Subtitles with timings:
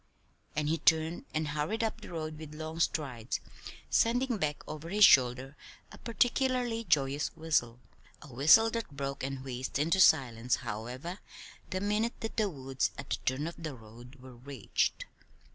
[0.55, 3.39] And he turned and hurried up the road with long strides,
[3.91, 5.55] sending back over his shoulder
[5.91, 7.77] a particularly joyous whistle
[8.19, 11.19] a whistle that broke and wheezed into silence, however,
[11.69, 15.05] the minute that the woods at the turn of the road were reached.